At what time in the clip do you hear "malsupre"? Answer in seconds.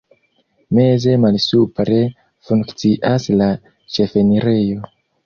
1.25-1.99